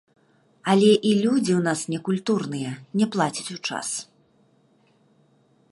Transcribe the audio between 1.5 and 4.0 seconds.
ў нас некультурныя, не плацяць у час.